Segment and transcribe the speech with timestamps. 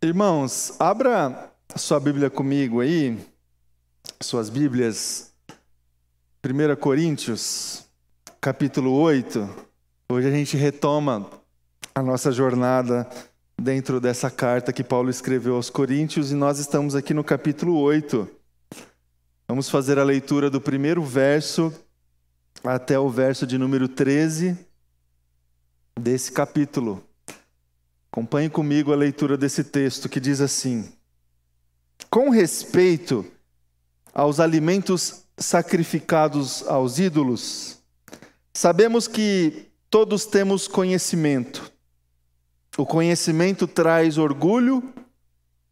[0.00, 3.18] Irmãos, abra sua Bíblia comigo aí,
[4.20, 5.32] suas Bíblias,
[6.44, 7.84] 1 Coríntios,
[8.40, 9.48] capítulo 8.
[10.08, 11.28] Hoje a gente retoma
[11.92, 13.10] a nossa jornada
[13.60, 18.28] dentro dessa carta que Paulo escreveu aos Coríntios e nós estamos aqui no capítulo 8.
[19.48, 21.74] Vamos fazer a leitura do primeiro verso
[22.62, 24.56] até o verso de número 13
[25.98, 27.07] desse capítulo.
[28.10, 30.92] Acompanhe comigo a leitura desse texto que diz assim:
[32.10, 33.24] Com respeito
[34.14, 37.78] aos alimentos sacrificados aos ídolos,
[38.52, 41.70] sabemos que todos temos conhecimento.
[42.76, 44.82] O conhecimento traz orgulho,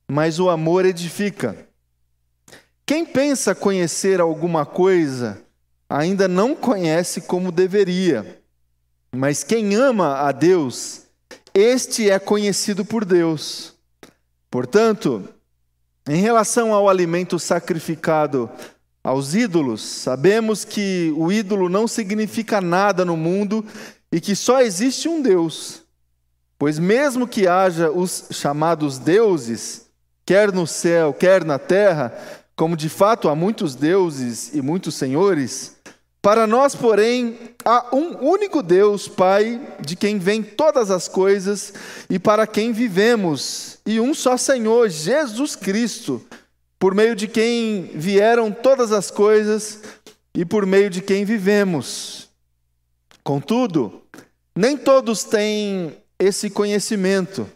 [0.09, 1.67] mas o amor edifica.
[2.85, 5.43] Quem pensa conhecer alguma coisa
[5.89, 8.43] ainda não conhece como deveria,
[9.13, 11.06] mas quem ama a Deus,
[11.59, 13.73] este é conhecido por Deus.
[14.51, 15.27] Portanto,
[16.07, 18.51] em relação ao alimento sacrificado
[19.03, 23.65] aos ídolos, sabemos que o ídolo não significa nada no mundo
[24.13, 25.83] e que só existe um Deus.
[26.59, 29.87] Pois, mesmo que haja os chamados deuses,
[30.27, 32.13] quer no céu, quer na terra,
[32.55, 35.76] como de fato há muitos deuses e muitos senhores,
[36.27, 41.73] para nós, porém, há um único Deus, Pai, de quem vêm todas as coisas
[42.11, 46.21] e para quem vivemos, e um só Senhor, Jesus Cristo,
[46.81, 49.83] por meio de quem vieram todas as coisas
[50.35, 52.29] e por meio de quem vivemos.
[53.23, 54.03] Contudo,
[54.53, 57.47] nem todos têm esse conhecimento.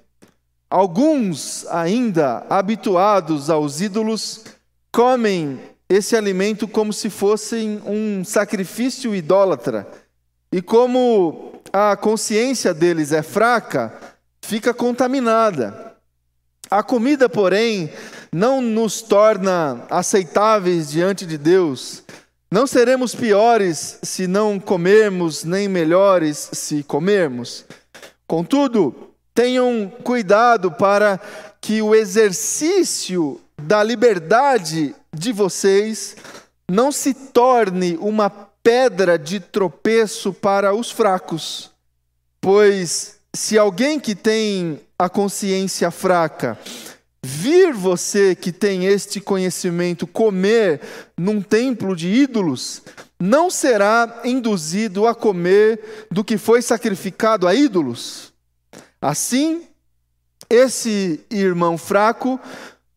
[0.70, 4.44] Alguns, ainda habituados aos ídolos,
[4.92, 5.58] comem
[5.90, 9.88] esse alimento como se fosse um sacrifício idólatra.
[10.52, 13.92] E como a consciência deles é fraca,
[14.40, 15.96] fica contaminada.
[16.70, 17.90] A comida, porém,
[18.32, 22.04] não nos torna aceitáveis diante de Deus.
[22.48, 27.64] Não seremos piores se não comermos, nem melhores se comermos.
[28.28, 31.20] Contudo, tenham cuidado para
[31.60, 36.16] que o exercício da liberdade de vocês
[36.68, 41.70] não se torne uma pedra de tropeço para os fracos.
[42.40, 46.58] Pois se alguém que tem a consciência fraca
[47.22, 50.80] vir você que tem este conhecimento comer
[51.18, 52.82] num templo de ídolos,
[53.18, 58.32] não será induzido a comer do que foi sacrificado a ídolos.
[59.00, 59.66] Assim,
[60.48, 62.40] esse irmão fraco,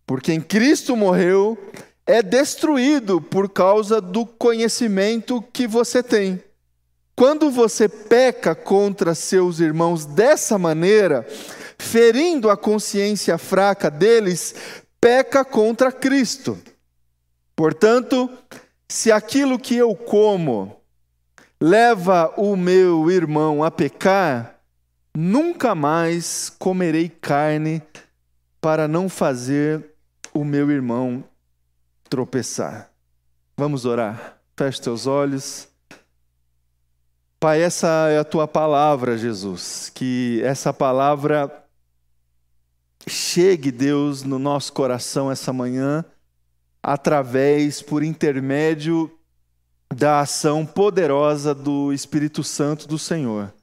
[0.05, 1.57] por quem Cristo morreu,
[2.05, 6.43] é destruído por causa do conhecimento que você tem.
[7.15, 11.25] Quando você peca contra seus irmãos dessa maneira,
[11.77, 14.55] ferindo a consciência fraca deles,
[14.99, 16.57] peca contra Cristo.
[17.55, 18.29] Portanto,
[18.89, 20.75] se aquilo que eu como
[21.61, 24.59] leva o meu irmão a pecar,
[25.15, 27.81] nunca mais comerei carne
[28.59, 29.92] para não fazer
[30.33, 31.23] o meu irmão
[32.09, 32.91] tropeçar.
[33.57, 34.37] Vamos orar.
[34.57, 35.67] Feche teus olhos.
[37.39, 39.91] Pai, essa é a tua palavra, Jesus.
[39.93, 41.51] Que essa palavra
[43.07, 46.05] chegue, Deus, no nosso coração essa manhã,
[46.81, 49.11] através, por intermédio
[49.93, 53.53] da ação poderosa do Espírito Santo do Senhor.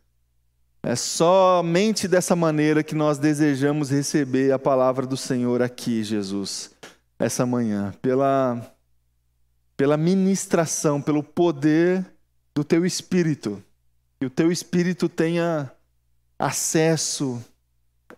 [0.83, 6.71] É somente dessa maneira que nós desejamos receber a palavra do Senhor aqui, Jesus
[7.21, 8.75] essa manhã, pela,
[9.77, 12.05] pela ministração, pelo poder
[12.55, 13.63] do teu espírito.
[14.19, 15.71] Que o teu espírito tenha
[16.39, 17.43] acesso,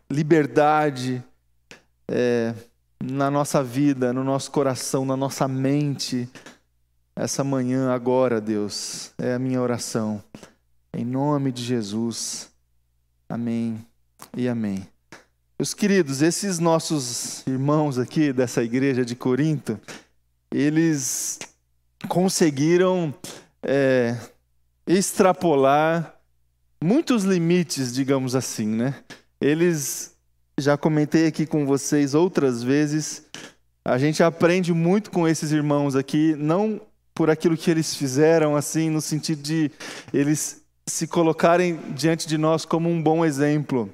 [0.09, 1.23] liberdade
[2.09, 2.55] é,
[3.03, 6.29] na nossa vida, no nosso coração, na nossa mente.
[7.17, 10.23] Essa manhã, agora, Deus, é a minha oração.
[10.95, 12.52] Em nome de Jesus.
[13.33, 13.83] Amém
[14.37, 14.87] e amém.
[15.59, 19.81] Meus queridos, esses nossos irmãos aqui dessa igreja de Corinto,
[20.53, 21.39] eles
[22.09, 23.15] conseguiram
[23.63, 24.19] é,
[24.87, 26.15] extrapolar
[26.85, 28.97] muitos limites, digamos assim, né?
[29.41, 30.15] Eles,
[30.59, 33.25] já comentei aqui com vocês outras vezes,
[33.83, 36.79] a gente aprende muito com esses irmãos aqui, não
[37.15, 39.71] por aquilo que eles fizeram, assim, no sentido de
[40.13, 43.93] eles se colocarem diante de nós como um bom exemplo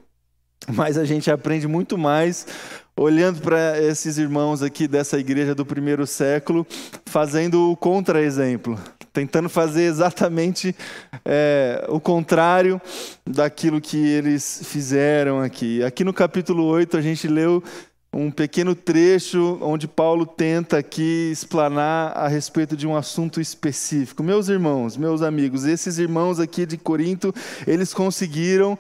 [0.67, 2.47] mas a gente aprende muito mais
[2.97, 6.67] olhando para esses irmãos aqui dessa igreja do primeiro século,
[7.07, 8.77] fazendo o contra-exemplo,
[9.13, 10.75] tentando fazer exatamente
[11.25, 12.81] é, o contrário
[13.25, 15.83] daquilo que eles fizeram aqui.
[15.85, 17.63] Aqui no capítulo 8 a gente leu
[18.13, 24.23] um pequeno trecho onde Paulo tenta aqui explanar a respeito de um assunto específico.
[24.23, 27.35] Meus irmãos, meus amigos, esses irmãos aqui de Corinto,
[27.67, 28.79] eles conseguiram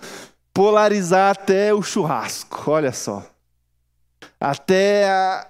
[0.53, 3.25] polarizar até o churrasco, olha só.
[4.41, 5.47] Até a,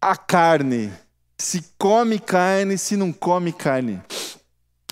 [0.00, 0.92] a carne.
[1.38, 4.00] Se come carne, se não come carne.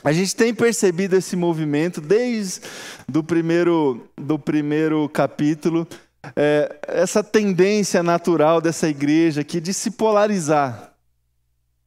[0.03, 2.63] A gente tem percebido esse movimento desde
[3.09, 5.87] do primeiro, do primeiro capítulo
[6.37, 10.93] é, essa tendência natural dessa igreja aqui de se polarizar.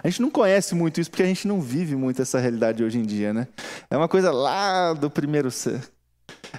[0.03, 2.99] A gente não conhece muito isso porque a gente não vive muito essa realidade hoje
[2.99, 3.47] em dia, né?
[3.89, 5.81] É uma coisa lá do primeiro ser.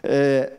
[0.02, 0.52] É,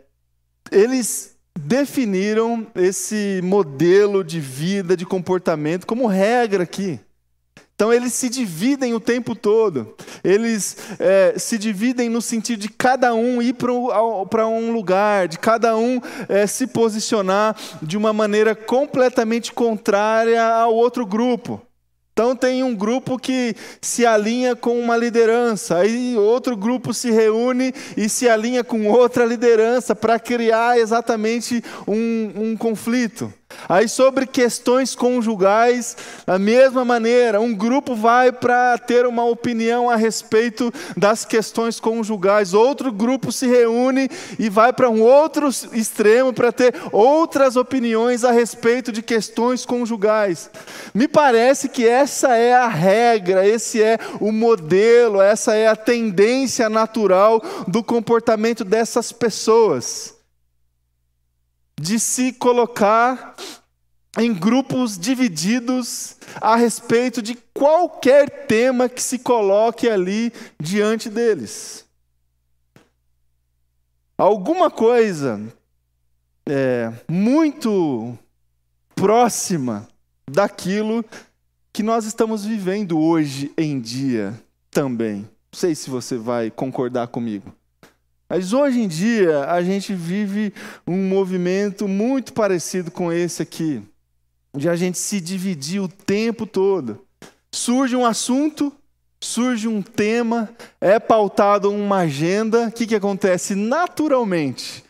[0.71, 6.99] eles definiram esse modelo de vida, de comportamento, como regra aqui.
[7.77, 9.95] Então eles se dividem o tempo todo.
[10.24, 15.77] Eles é, se dividem no sentido de cada um ir para um lugar, de cada
[15.77, 21.62] um é, se posicionar de uma maneira completamente contrária ao outro grupo.
[22.13, 27.71] Então tem um grupo que se alinha com uma liderança, aí outro grupo se reúne
[27.95, 33.31] e se alinha com outra liderança para criar exatamente um, um conflito.
[33.69, 39.97] Aí, sobre questões conjugais, da mesma maneira, um grupo vai para ter uma opinião a
[39.97, 44.09] respeito das questões conjugais, outro grupo se reúne
[44.39, 50.49] e vai para um outro extremo para ter outras opiniões a respeito de questões conjugais.
[50.93, 56.69] Me parece que essa é a regra, esse é o modelo, essa é a tendência
[56.69, 60.16] natural do comportamento dessas pessoas
[61.79, 63.35] de se colocar
[64.18, 71.85] em grupos divididos a respeito de qualquer tema que se coloque ali diante deles.
[74.18, 75.39] Alguma coisa
[76.47, 78.18] é, muito
[78.95, 79.88] próxima
[80.29, 81.06] daquilo
[81.71, 84.33] que nós estamos vivendo hoje em dia
[84.71, 85.21] também.
[85.21, 87.53] Não sei se você vai concordar comigo.
[88.29, 90.53] Mas hoje em dia a gente vive
[90.85, 93.81] um movimento muito parecido com esse aqui,
[94.56, 97.06] de a gente se dividir o tempo todo.
[97.51, 98.74] Surge um assunto,
[99.19, 100.50] surge um tema,
[100.81, 103.56] é pautado uma agenda, o que, que acontece?
[103.56, 104.83] Naturalmente,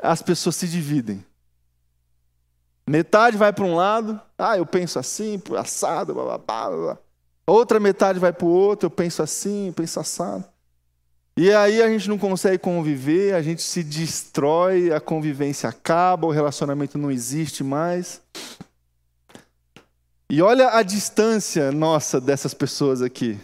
[0.00, 1.24] as pessoas se dividem.
[2.88, 6.98] Metade vai para um lado, ah, eu penso assim, assado, blá, blá, blá.
[7.46, 10.44] outra metade vai para o outro, eu penso assim, eu penso assado.
[11.40, 16.32] E aí a gente não consegue conviver, a gente se destrói, a convivência acaba, o
[16.32, 18.20] relacionamento não existe mais.
[20.28, 23.38] E olha a distância nossa dessas pessoas aqui.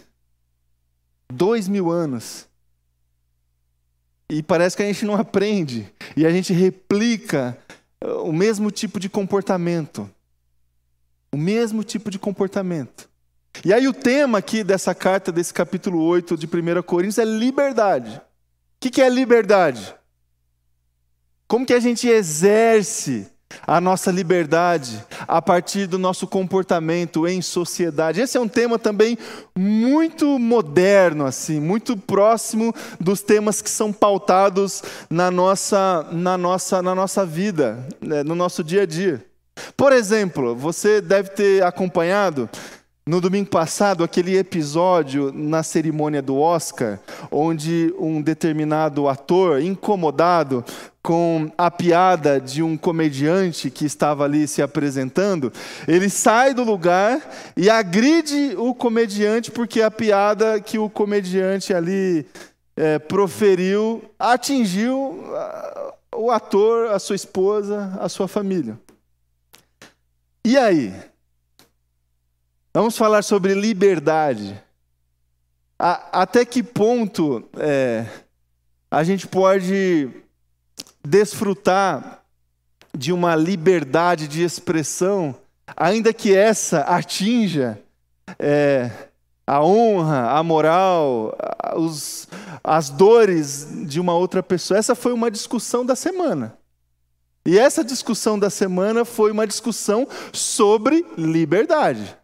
[1.31, 2.45] Dois mil anos.
[4.29, 5.89] E parece que a gente não aprende.
[6.17, 7.57] E a gente replica
[8.03, 10.09] uh, o mesmo tipo de comportamento.
[11.31, 13.07] O mesmo tipo de comportamento.
[13.63, 18.21] E aí o tema aqui dessa carta, desse capítulo 8 de 1 Coríntios, é liberdade.
[18.83, 19.95] O que é liberdade?
[21.47, 23.31] Como que a gente exerce
[23.65, 28.21] a nossa liberdade a partir do nosso comportamento em sociedade.
[28.21, 29.17] Esse é um tema também
[29.57, 36.95] muito moderno, assim, muito próximo dos temas que são pautados na nossa, na nossa, na
[36.95, 39.23] nossa vida, né, no nosso dia a dia.
[39.77, 42.49] Por exemplo, você deve ter acompanhado
[43.07, 46.99] no domingo passado, aquele episódio na cerimônia do Oscar,
[47.31, 50.65] onde um determinado ator, incomodado
[51.03, 55.53] com a piada de um comediante que estava ali se apresentando,
[55.87, 57.21] ele sai do lugar
[57.55, 62.25] e agride o comediante porque a piada que o comediante ali
[62.75, 65.23] é, proferiu atingiu
[66.11, 68.79] o ator, a sua esposa, a sua família.
[70.43, 70.91] E aí?
[72.75, 74.61] Vamos falar sobre liberdade.
[75.79, 78.05] A, até que ponto é,
[78.91, 80.09] a gente pode
[81.01, 82.21] desfrutar
[82.93, 85.33] de uma liberdade de expressão,
[85.73, 87.79] ainda que essa atinja
[88.37, 88.91] é,
[89.47, 91.33] a honra, a moral,
[91.77, 92.27] os,
[92.61, 94.77] as dores de uma outra pessoa.
[94.77, 96.57] Essa foi uma discussão da semana.
[97.45, 102.17] E essa discussão da semana foi uma discussão sobre liberdade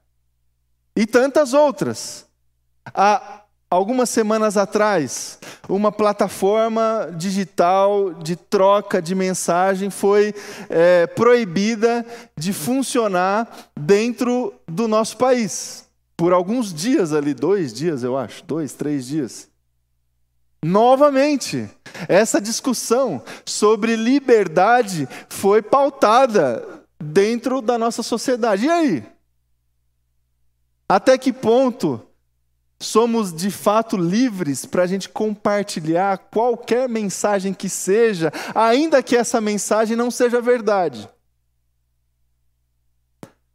[0.95, 2.25] e tantas outras.
[2.93, 10.35] Há algumas semanas atrás, uma plataforma digital de troca de mensagem foi
[10.69, 12.05] é, proibida
[12.37, 13.47] de funcionar
[13.79, 15.85] dentro do nosso país.
[16.17, 19.49] Por alguns dias ali, dois dias eu acho, dois, três dias.
[20.63, 21.67] Novamente,
[22.07, 26.63] essa discussão sobre liberdade foi pautada
[27.01, 28.67] dentro da nossa sociedade.
[28.67, 29.10] E aí?
[30.91, 32.05] Até que ponto
[32.77, 39.39] somos de fato livres para a gente compartilhar qualquer mensagem que seja, ainda que essa
[39.39, 41.09] mensagem não seja verdade?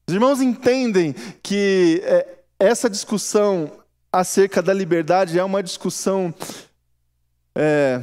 [0.08, 1.12] Os irmãos entendem
[1.42, 3.70] que é, essa discussão
[4.10, 6.34] acerca da liberdade é uma discussão
[7.54, 8.00] é,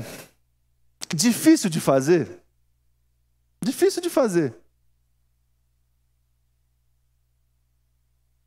[1.11, 2.39] difícil de fazer.
[3.65, 4.53] Difícil de fazer.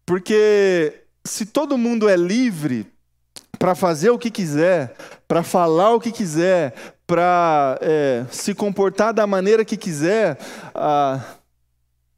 [0.06, 2.86] Porque se todo mundo é livre
[3.58, 4.94] para fazer o que quiser,
[5.26, 6.74] para falar o que quiser,
[7.06, 10.38] para é, se comportar da maneira que quiser,
[10.74, 11.20] ah,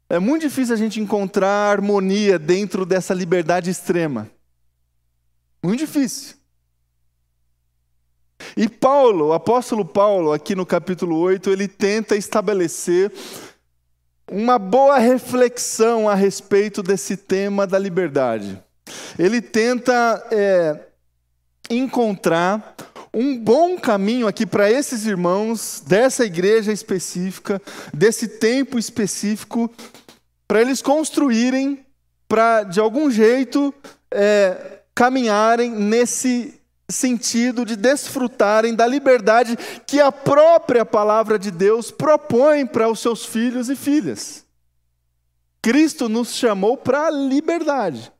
[0.07, 4.29] é muito difícil a gente encontrar harmonia dentro dessa liberdade extrema.
[5.63, 6.35] Muito difícil.
[8.55, 13.11] E Paulo, o apóstolo Paulo, aqui no capítulo 8, ele tenta estabelecer
[14.31, 18.61] uma boa reflexão a respeito desse tema da liberdade.
[19.17, 20.79] Ele tenta é,
[21.69, 22.75] encontrar
[23.13, 27.61] um bom caminho aqui para esses irmãos, dessa igreja específica,
[27.93, 29.69] desse tempo específico,
[30.47, 31.85] para eles construírem,
[32.27, 33.73] para de algum jeito
[34.11, 36.58] é, caminharem nesse
[36.89, 43.25] sentido de desfrutarem da liberdade que a própria palavra de Deus propõe para os seus
[43.25, 44.45] filhos e filhas.
[45.61, 48.11] Cristo nos chamou para a liberdade.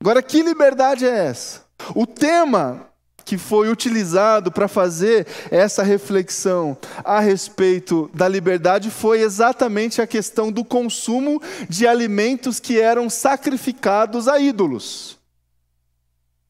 [0.00, 1.64] Agora, que liberdade é essa?
[1.94, 2.86] O tema
[3.24, 10.50] que foi utilizado para fazer essa reflexão a respeito da liberdade foi exatamente a questão
[10.50, 15.19] do consumo de alimentos que eram sacrificados a ídolos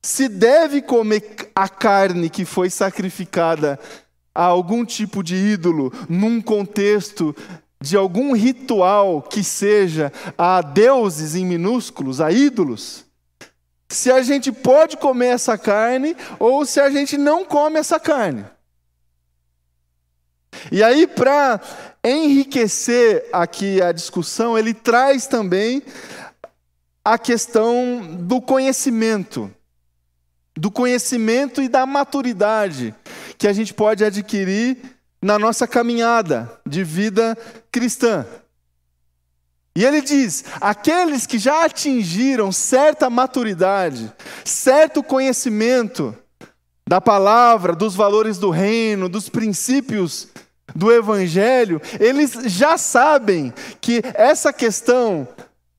[0.02, 3.78] se deve comer a carne que foi sacrificada
[4.34, 7.34] a algum tipo de ídolo num contexto
[7.80, 13.04] de algum ritual que seja a deuses em minúsculos, a ídolos,
[13.88, 18.44] se a gente pode comer essa carne ou se a gente não come essa carne.
[20.70, 21.60] E aí, para
[22.04, 25.82] enriquecer aqui a discussão, ele traz também
[27.04, 29.50] a questão do conhecimento
[30.60, 32.94] do conhecimento e da maturidade
[33.38, 34.76] que a gente pode adquirir
[35.22, 37.36] na nossa caminhada de vida
[37.72, 38.26] cristã.
[39.74, 44.12] E ele diz: aqueles que já atingiram certa maturidade,
[44.44, 46.14] certo conhecimento
[46.86, 50.28] da palavra, dos valores do reino, dos princípios
[50.74, 53.50] do evangelho, eles já sabem
[53.80, 55.26] que essa questão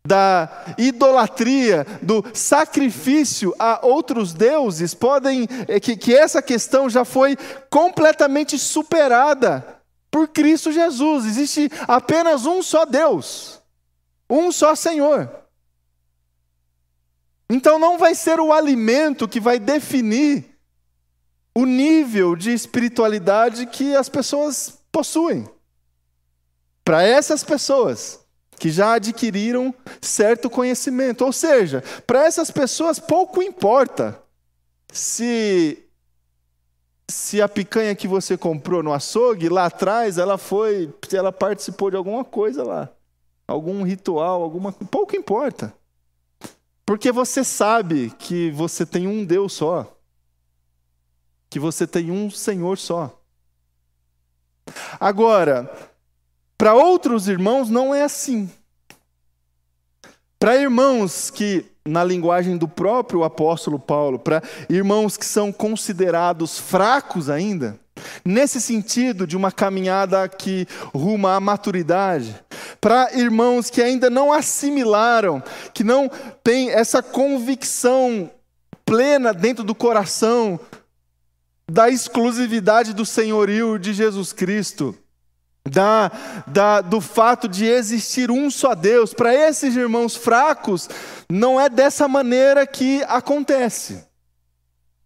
[0.05, 7.37] da idolatria, do sacrifício a outros deuses, podem é, que, que essa questão já foi
[7.69, 11.25] completamente superada por Cristo Jesus.
[11.25, 13.61] Existe apenas um só Deus,
[14.29, 15.29] um só Senhor.
[17.49, 20.51] Então não vai ser o alimento que vai definir
[21.53, 25.47] o nível de espiritualidade que as pessoas possuem.
[26.83, 28.20] Para essas pessoas,
[28.61, 31.25] que já adquiriram certo conhecimento.
[31.25, 34.21] Ou seja, para essas pessoas pouco importa
[34.93, 35.83] se
[37.09, 41.97] se a picanha que você comprou no açougue lá atrás, ela foi, ela participou de
[41.97, 42.89] alguma coisa lá,
[43.47, 45.73] algum ritual, alguma, pouco importa.
[46.85, 49.91] Porque você sabe que você tem um Deus só.
[51.49, 53.19] Que você tem um Senhor só.
[54.99, 55.90] Agora,
[56.61, 58.47] para outros irmãos não é assim.
[60.37, 67.31] Para irmãos que, na linguagem do próprio apóstolo Paulo, para irmãos que são considerados fracos
[67.31, 67.79] ainda,
[68.23, 72.35] nesse sentido de uma caminhada que ruma à maturidade,
[72.79, 75.41] para irmãos que ainda não assimilaram,
[75.73, 76.11] que não
[76.43, 78.29] têm essa convicção
[78.85, 80.59] plena dentro do coração
[81.67, 84.95] da exclusividade do senhorio de Jesus Cristo,
[85.69, 86.11] da,
[86.47, 90.89] da, do fato de existir um só Deus, para esses irmãos fracos,
[91.29, 94.03] não é dessa maneira que acontece.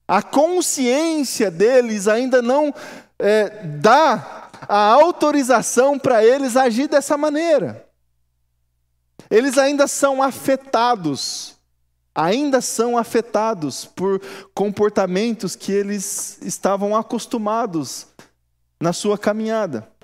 [0.08, 2.74] A consciência deles ainda não
[3.20, 7.86] é, dá a autorização para eles agir dessa maneira.
[9.30, 11.56] Eles ainda são afetados,
[12.14, 14.22] ainda são afetados por
[14.54, 18.08] comportamentos que eles estavam acostumados
[18.80, 19.95] na sua caminhada.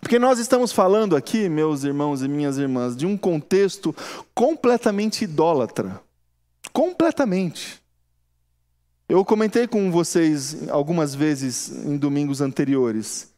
[0.00, 3.94] Porque nós estamos falando aqui, meus irmãos e minhas irmãs, de um contexto
[4.34, 6.00] completamente idólatra.
[6.72, 7.82] Completamente.
[9.08, 13.30] Eu comentei com vocês algumas vezes em domingos anteriores.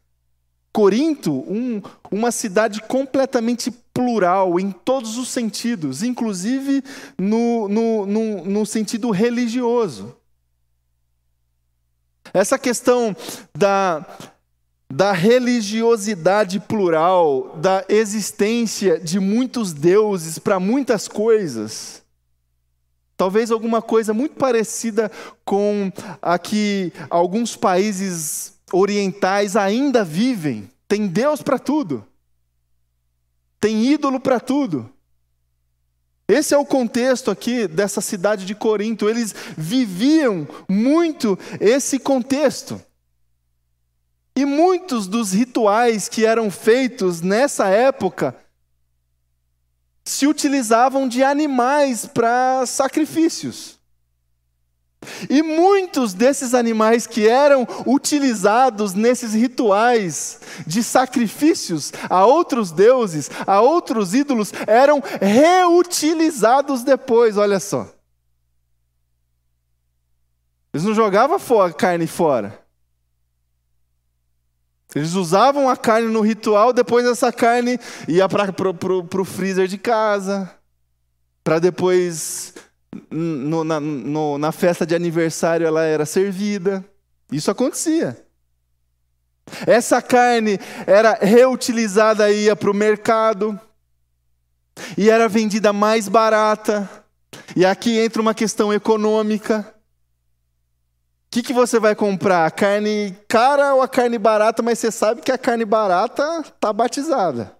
[0.71, 1.81] Corinto, um,
[2.11, 6.83] uma cidade completamente plural em todos os sentidos, inclusive
[7.17, 10.15] no, no, no, no sentido religioso.
[12.33, 13.15] Essa questão
[13.57, 14.05] da,
[14.95, 22.01] da religiosidade plural, da existência de muitos deuses para muitas coisas.
[23.17, 25.11] Talvez alguma coisa muito parecida
[25.43, 30.71] com a que alguns países orientais ainda vivem.
[30.87, 32.07] Tem Deus para tudo.
[33.59, 34.89] Tem ídolo para tudo.
[36.25, 39.09] Esse é o contexto aqui dessa cidade de Corinto.
[39.09, 42.81] Eles viviam muito esse contexto.
[44.35, 48.35] E muitos dos rituais que eram feitos nessa época
[50.03, 53.79] se utilizavam de animais para sacrifícios.
[55.29, 63.61] E muitos desses animais que eram utilizados nesses rituais de sacrifícios a outros deuses, a
[63.61, 67.87] outros ídolos, eram reutilizados depois, olha só.
[70.73, 72.64] Eles não jogavam a carne fora.
[74.95, 80.49] Eles usavam a carne no ritual, depois essa carne ia para o freezer de casa,
[81.43, 82.53] para depois
[83.11, 86.83] no, na, no, na festa de aniversário ela era servida.
[87.29, 88.25] Isso acontecia.
[89.67, 93.59] Essa carne era reutilizada, ia para o mercado
[94.97, 96.89] e era vendida mais barata.
[97.53, 99.74] E aqui entra uma questão econômica.
[101.35, 102.45] Que, que você vai comprar?
[102.45, 104.63] A carne cara ou a carne barata?
[104.63, 107.53] Mas você sabe que a carne barata está batizada.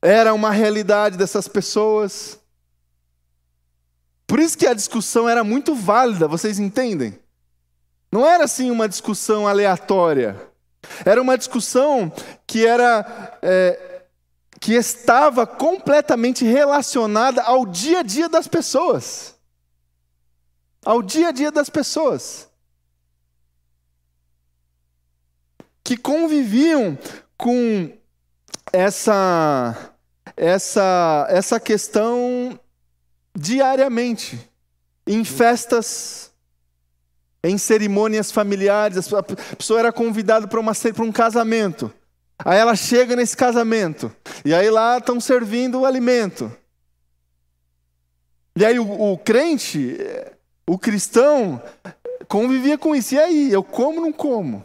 [0.00, 2.40] Era uma realidade dessas pessoas.
[4.26, 7.18] Por isso que a discussão era muito válida, vocês entendem?
[8.10, 10.40] Não era assim uma discussão aleatória.
[11.04, 12.10] Era uma discussão
[12.46, 14.04] que era é,
[14.58, 19.35] que estava completamente relacionada ao dia a dia das pessoas.
[20.86, 22.48] Ao dia a dia das pessoas.
[25.82, 26.96] Que conviviam
[27.36, 27.92] com
[28.72, 29.92] essa
[30.36, 32.56] essa essa questão
[33.34, 34.38] diariamente,
[35.04, 36.32] em festas,
[37.42, 39.12] em cerimônias familiares.
[39.12, 41.92] A pessoa era convidada para, para um casamento.
[42.38, 44.14] Aí ela chega nesse casamento.
[44.44, 46.56] E aí lá estão servindo o alimento.
[48.54, 49.98] E aí o, o crente,
[50.66, 51.62] o cristão,
[52.28, 53.14] convivia com isso.
[53.14, 54.64] E aí, eu como ou não como?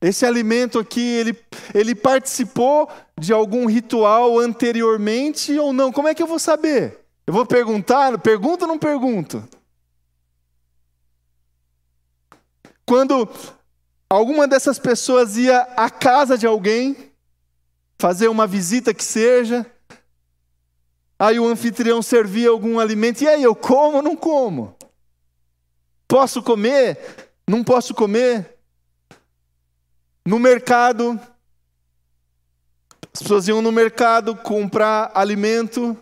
[0.00, 1.38] Esse alimento aqui, ele,
[1.72, 5.92] ele participou de algum ritual anteriormente ou não?
[5.92, 6.98] Como é que eu vou saber?
[7.24, 8.18] Eu vou perguntar?
[8.18, 9.46] Pergunto ou não pergunto?
[12.84, 13.28] Quando
[14.10, 17.12] alguma dessas pessoas ia à casa de alguém,
[17.96, 19.64] fazer uma visita que seja,
[21.22, 24.74] aí o anfitrião servia algum alimento, e aí eu como ou não como?
[26.08, 26.98] Posso comer?
[27.48, 28.58] Não posso comer?
[30.26, 31.20] No mercado,
[33.14, 35.96] as pessoas iam no mercado comprar alimento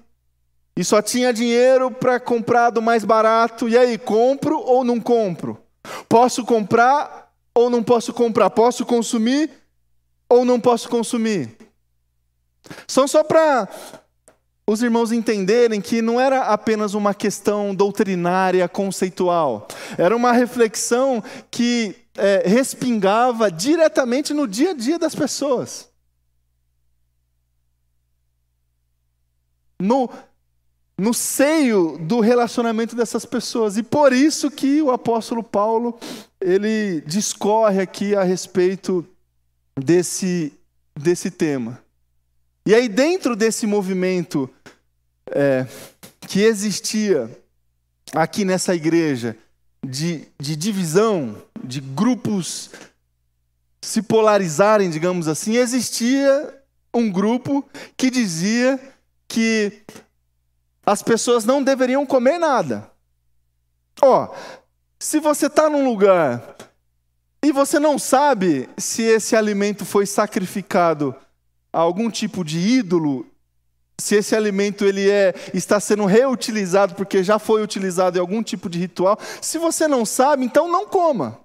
[0.75, 3.69] e só tinha dinheiro para comprar do mais barato.
[3.69, 5.63] E aí, compro ou não compro?
[6.09, 8.49] Posso comprar ou não posso comprar?
[8.49, 9.51] Posso consumir
[10.31, 11.59] ou não posso consumir?
[12.87, 13.69] São só para
[14.71, 19.67] os irmãos entenderem que não era apenas uma questão doutrinária, conceitual,
[19.99, 25.91] era uma reflexão que é, respingava diretamente no dia a dia das pessoas.
[29.77, 30.09] No,
[30.97, 33.77] no seio do relacionamento dessas pessoas.
[33.77, 35.99] E por isso que o apóstolo Paulo,
[36.41, 39.05] ele discorre aqui a respeito
[39.77, 40.53] desse,
[40.97, 41.83] desse tema.
[42.67, 44.49] E aí dentro desse movimento
[45.31, 45.67] é,
[46.21, 47.31] que existia
[48.15, 49.37] aqui nessa igreja,
[49.85, 52.71] de, de divisão, de grupos
[53.83, 57.65] se polarizarem, digamos assim, existia um grupo
[57.97, 58.79] que dizia
[59.27, 59.83] que
[60.85, 62.91] as pessoas não deveriam comer nada.
[64.03, 64.35] Ó, oh,
[64.99, 66.57] se você está num lugar
[67.43, 71.15] e você não sabe se esse alimento foi sacrificado
[71.73, 73.27] a algum tipo de ídolo
[74.01, 78.69] se esse alimento ele é, está sendo reutilizado porque já foi utilizado em algum tipo
[78.69, 79.19] de ritual.
[79.41, 81.39] Se você não sabe, então não coma.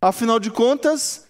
[0.00, 1.26] Afinal de contas,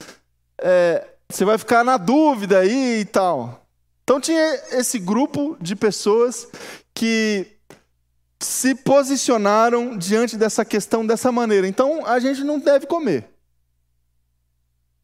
[0.59, 3.66] é, você vai ficar na dúvida aí e tal.
[4.05, 6.48] Então tinha esse grupo de pessoas
[6.94, 7.46] que
[8.40, 11.66] se posicionaram diante dessa questão dessa maneira.
[11.68, 13.28] Então a gente não deve comer.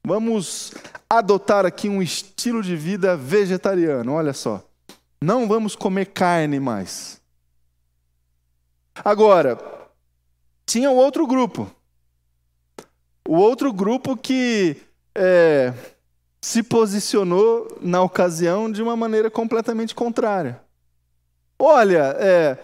[0.04, 0.72] Vamos
[1.08, 4.62] adotar aqui um estilo de vida vegetariano, olha só.
[5.20, 7.20] Não vamos comer carne mais.
[9.04, 9.58] Agora,
[10.66, 11.70] tinha o outro grupo.
[13.26, 14.76] O outro grupo que
[15.14, 15.72] é,
[16.40, 20.60] se posicionou na ocasião de uma maneira completamente contrária.
[21.58, 22.56] Olha, é,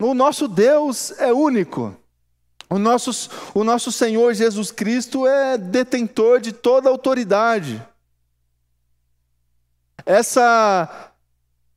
[0.00, 1.96] o nosso Deus é único.
[2.68, 7.82] O nosso, o nosso Senhor Jesus Cristo é detentor de toda autoridade.
[10.04, 11.12] Essa,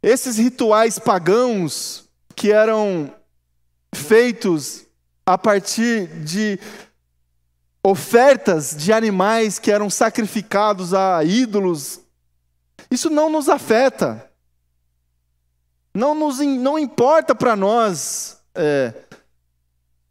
[0.02, 3.14] esses rituais pagãos que eram
[3.94, 4.86] feitos
[5.26, 6.60] a partir de
[7.84, 12.02] ofertas de animais que eram sacrificados a ídolos,
[12.92, 14.30] isso não nos afeta.
[15.94, 18.94] Não, nos, não importa para nós é,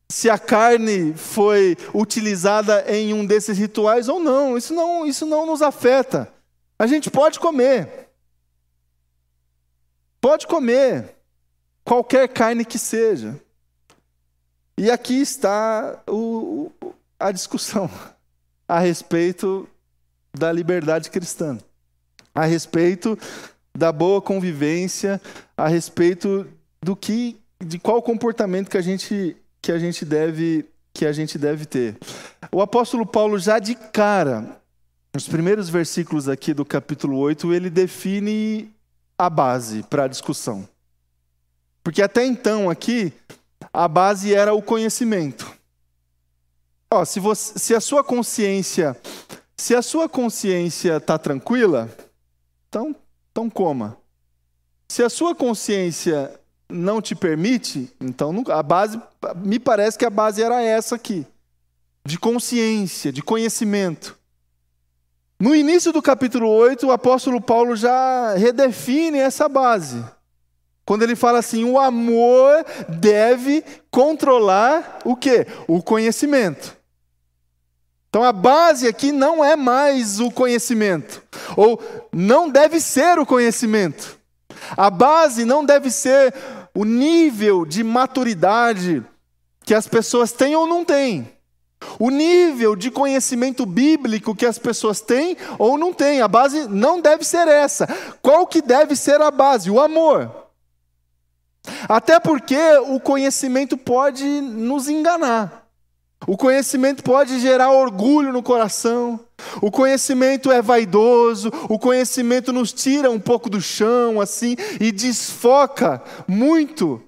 [0.09, 4.57] se a carne foi utilizada em um desses rituais ou não.
[4.57, 6.33] Isso não, isso não nos afeta.
[6.79, 8.09] A gente pode comer.
[10.21, 11.17] Pode comer
[11.85, 13.41] qualquer carne que seja.
[14.79, 16.71] E aqui está o,
[17.19, 17.91] a discussão
[18.69, 19.69] a respeito
[20.37, 21.59] da liberdade cristã,
[22.35, 23.19] a respeito
[23.75, 25.21] da boa convivência,
[25.57, 26.47] a respeito
[26.83, 29.37] do que, de qual comportamento que a gente
[29.67, 31.99] que a gente deve que a gente deve ter.
[32.53, 34.63] O apóstolo Paulo já de cara,
[35.13, 38.73] nos primeiros versículos aqui do capítulo 8, ele define
[39.19, 40.67] a base para a discussão.
[41.83, 43.13] Porque até então aqui
[43.73, 45.53] a base era o conhecimento.
[46.89, 48.97] Ó, se, você, se a sua consciência,
[49.57, 51.91] se a sua consciência está tranquila,
[52.69, 52.95] então,
[53.33, 53.99] então coma.
[54.89, 56.33] Se a sua consciência
[56.69, 59.01] não te permite, então a base,
[59.37, 61.27] me parece que a base era essa aqui,
[62.05, 64.19] de consciência, de conhecimento.
[65.39, 70.03] No início do capítulo 8, o apóstolo Paulo já redefine essa base.
[70.85, 75.47] Quando ele fala assim, o amor deve controlar o quê?
[75.67, 76.77] O conhecimento.
[78.09, 81.23] Então a base aqui não é mais o conhecimento,
[81.55, 81.79] ou
[82.11, 84.19] não deve ser o conhecimento.
[84.75, 86.33] A base não deve ser
[86.77, 89.03] o nível de maturidade
[89.65, 91.33] que as pessoas têm ou não têm.
[91.99, 96.21] O nível de conhecimento bíblico que as pessoas têm ou não têm.
[96.21, 97.87] A base não deve ser essa.
[98.21, 99.71] Qual que deve ser a base?
[99.71, 100.31] O amor.
[101.89, 102.59] Até porque
[102.89, 105.67] o conhecimento pode nos enganar.
[106.27, 109.21] O conhecimento pode gerar orgulho no coração.
[109.61, 116.03] O conhecimento é vaidoso, o conhecimento nos tira um pouco do chão assim e desfoca
[116.27, 117.03] muito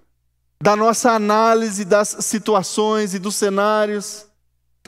[0.61, 4.27] da nossa análise das situações e dos cenários.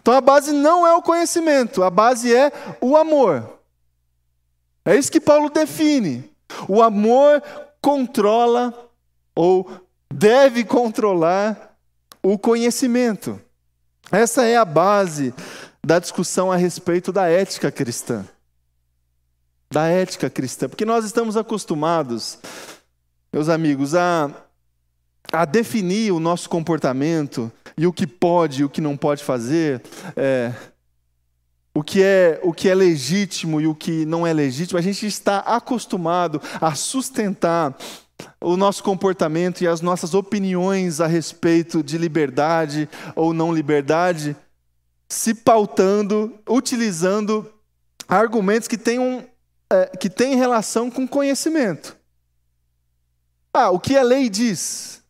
[0.01, 2.51] Então a base não é o conhecimento, a base é
[2.81, 3.59] o amor.
[4.85, 6.31] É isso que Paulo define.
[6.67, 7.43] O amor
[7.81, 8.75] controla
[9.35, 9.71] ou
[10.13, 11.77] deve controlar
[12.23, 13.41] o conhecimento.
[14.11, 15.33] Essa é a base
[15.85, 18.25] da discussão a respeito da ética cristã.
[19.71, 20.69] Da ética cristã.
[20.69, 22.39] Porque nós estamos acostumados,
[23.33, 24.31] meus amigos, a,
[25.33, 29.83] a definir o nosso comportamento e o que pode e o que não pode fazer,
[30.17, 30.53] é,
[31.75, 34.79] o, que é, o que é legítimo e o que não é legítimo.
[34.79, 37.77] A gente está acostumado a sustentar
[38.41, 44.37] o nosso comportamento e as nossas opiniões a respeito de liberdade ou não liberdade,
[45.11, 47.53] se pautando, utilizando
[48.07, 49.27] argumentos que tenham,
[49.69, 51.97] é, que têm relação com conhecimento.
[53.53, 55.03] Ah, o que a lei diz?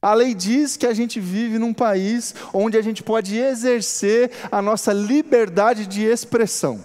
[0.00, 4.62] A lei diz que a gente vive num país onde a gente pode exercer a
[4.62, 6.82] nossa liberdade de expressão.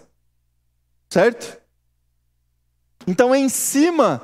[1.09, 1.57] Certo?
[3.07, 4.21] Então, em cima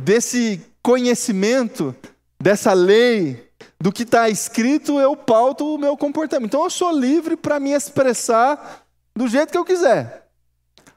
[0.00, 1.94] desse conhecimento,
[2.40, 3.49] dessa lei,
[3.80, 6.48] do que está escrito, eu pauto o meu comportamento.
[6.48, 10.28] Então eu sou livre para me expressar do jeito que eu quiser,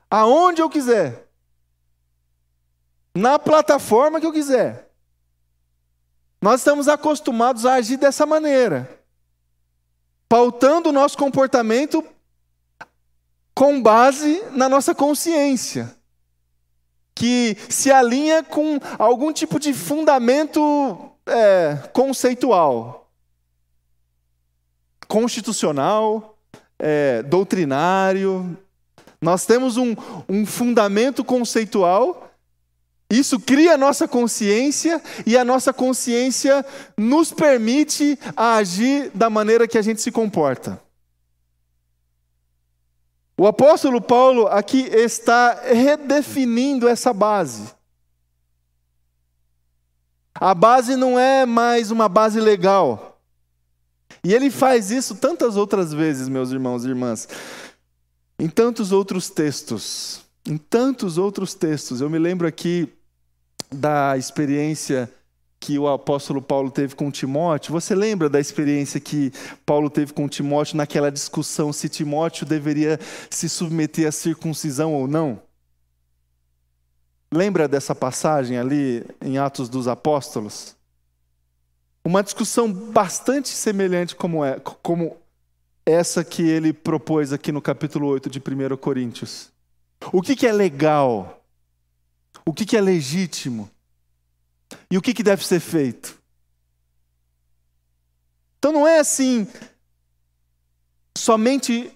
[0.09, 1.27] aonde eu quiser,
[3.15, 4.89] na plataforma que eu quiser.
[6.41, 8.89] Nós estamos acostumados a agir dessa maneira,
[10.27, 12.03] pautando o nosso comportamento
[13.55, 15.95] com base na nossa consciência
[17.15, 23.09] que se alinha com algum tipo de fundamento é, conceitual,
[25.07, 26.37] constitucional,
[26.79, 28.57] é, doutrinário.
[29.21, 29.95] Nós temos um,
[30.27, 32.31] um fundamento conceitual,
[33.09, 36.65] isso cria a nossa consciência e a nossa consciência
[36.97, 40.81] nos permite agir da maneira que a gente se comporta.
[43.37, 47.71] O apóstolo Paulo aqui está redefinindo essa base.
[50.43, 53.17] A base não é mais uma base legal.
[54.21, 57.29] E ele faz isso tantas outras vezes, meus irmãos e irmãs,
[58.37, 60.19] em tantos outros textos.
[60.45, 62.01] Em tantos outros textos.
[62.01, 62.89] Eu me lembro aqui
[63.71, 65.09] da experiência
[65.61, 67.71] que o apóstolo Paulo teve com Timóteo.
[67.71, 69.31] Você lembra da experiência que
[69.65, 75.39] Paulo teve com Timóteo naquela discussão se Timóteo deveria se submeter à circuncisão ou não?
[77.33, 80.75] Lembra dessa passagem ali em Atos dos Apóstolos?
[82.05, 85.17] Uma discussão bastante semelhante como, é, como
[85.83, 89.51] essa que ele propôs aqui no capítulo 8 de 1 Coríntios.
[90.11, 91.43] O que, que é legal?
[92.45, 93.67] O que, que é legítimo?
[94.91, 96.21] E o que, que deve ser feito?
[98.59, 99.47] Então não é assim
[101.17, 101.91] somente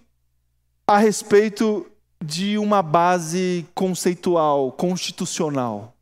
[0.87, 1.85] a respeito
[2.23, 5.93] de uma base conceitual, constitucional.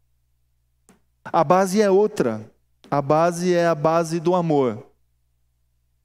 [1.23, 2.49] A base é outra.
[2.89, 4.85] A base é a base do amor.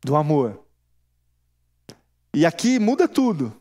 [0.03, 0.61] Do amor.
[2.35, 3.55] E aqui muda tudo.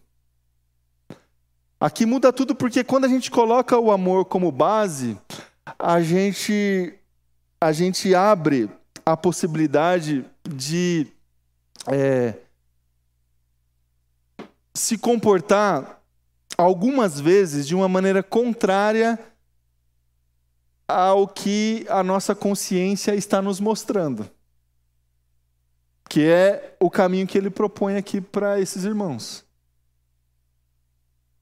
[1.79, 5.17] Aqui muda tudo porque quando a gente coloca o amor como base,
[5.77, 6.93] a gente
[7.61, 8.69] a gente abre
[9.05, 11.07] a possibilidade de
[11.87, 12.35] é,
[14.73, 15.98] se comportar
[16.59, 19.17] algumas vezes de uma maneira contrária
[20.85, 24.29] ao que a nossa consciência está nos mostrando.
[26.09, 29.45] Que é o caminho que ele propõe aqui para esses irmãos.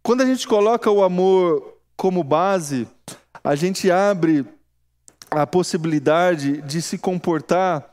[0.04, 2.88] Quando a gente coloca o amor como base,
[3.44, 4.46] a gente abre
[5.32, 7.92] a possibilidade de se comportar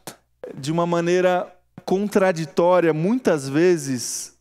[0.55, 1.51] de uma maneira
[1.87, 4.37] contraditória, muitas vezes,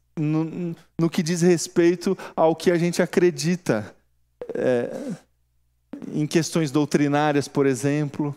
[1.03, 3.93] no que diz respeito ao que a gente acredita.
[4.55, 4.89] É,
[6.13, 8.33] em questões doutrinárias, por exemplo,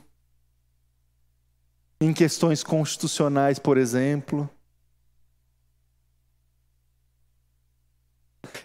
[2.00, 4.50] em questões constitucionais, por exemplo.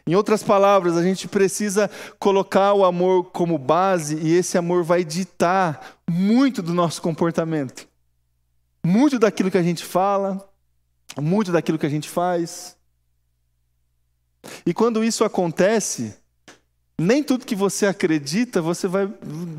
[0.08, 1.88] Em outras palavras, a gente precisa
[2.18, 7.88] colocar o amor como base e esse amor vai ditar muito do nosso comportamento.
[8.84, 10.44] Muito daquilo que a gente fala,
[11.20, 12.81] muito daquilo que a gente faz.
[14.66, 16.16] E quando isso acontece,
[17.00, 19.08] nem tudo que você acredita você vai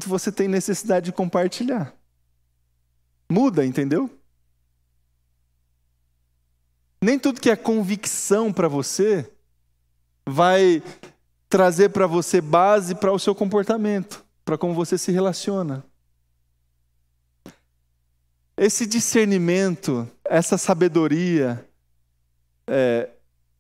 [0.07, 1.95] você tem necessidade de compartilhar.
[3.31, 4.11] Muda, entendeu?
[7.01, 9.29] Nem tudo que é convicção para você
[10.25, 10.83] vai
[11.49, 15.85] trazer para você base para o seu comportamento, para como você se relaciona.
[18.57, 21.68] Esse discernimento, essa sabedoria
[22.66, 23.11] é,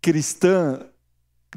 [0.00, 0.86] cristã,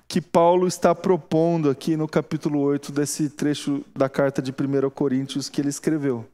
[0.08, 5.50] que Paulo está propondo aqui no capítulo 8 desse trecho da carta de 1 Coríntios
[5.50, 6.26] que ele escreveu.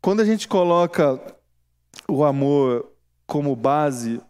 [0.00, 1.20] Quando a gente coloca
[2.08, 2.90] o amor
[3.26, 4.20] como base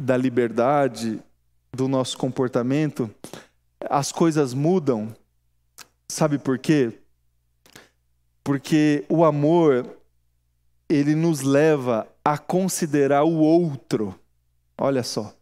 [0.00, 1.20] da liberdade,
[1.72, 3.10] do nosso comportamento,
[3.88, 5.14] as coisas mudam.
[6.08, 6.98] Sabe por quê?
[8.42, 9.98] Porque o amor
[10.88, 14.18] ele nos leva a considerar o outro.
[14.76, 15.37] Olha só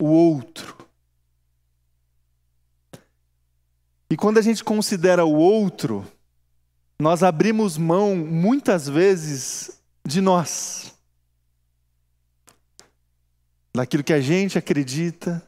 [0.00, 0.76] o outro.
[4.08, 6.04] E quando a gente considera o outro,
[6.98, 10.94] nós abrimos mão, muitas vezes, de nós.
[13.72, 15.46] Daquilo que a gente acredita,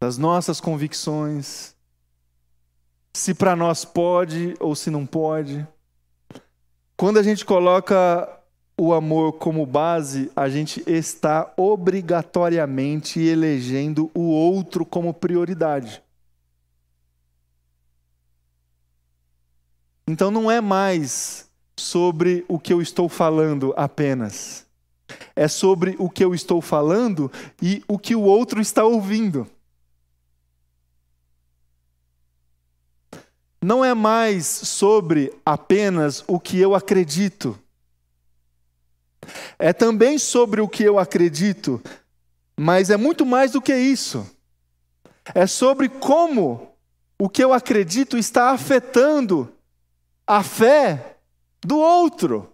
[0.00, 1.74] das nossas convicções,
[3.12, 5.66] se para nós pode ou se não pode.
[6.96, 8.40] Quando a gente coloca
[8.76, 16.02] o amor como base, a gente está obrigatoriamente elegendo o outro como prioridade.
[20.06, 24.66] Então não é mais sobre o que eu estou falando apenas.
[25.36, 27.30] É sobre o que eu estou falando
[27.62, 29.46] e o que o outro está ouvindo.
[33.62, 37.58] Não é mais sobre apenas o que eu acredito
[39.58, 41.80] é também sobre o que eu acredito,
[42.56, 44.26] mas é muito mais do que isso.
[45.34, 46.74] É sobre como
[47.18, 49.52] o que eu acredito está afetando
[50.26, 51.16] a fé
[51.64, 52.52] do outro.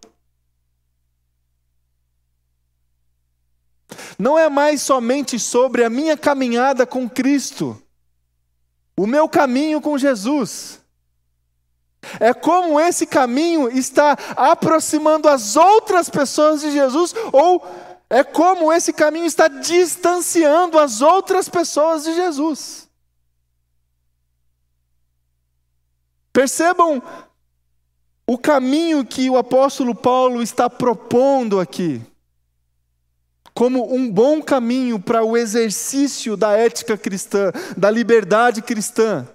[4.19, 7.81] Não é mais somente sobre a minha caminhada com Cristo,
[8.97, 10.80] o meu caminho com Jesus.
[12.19, 17.65] É como esse caminho está aproximando as outras pessoas de Jesus ou
[18.09, 22.89] é como esse caminho está distanciando as outras pessoas de Jesus.
[26.33, 27.03] Percebam
[28.27, 32.01] o caminho que o apóstolo Paulo está propondo aqui,
[33.53, 39.29] como um bom caminho para o exercício da ética cristã, da liberdade cristã.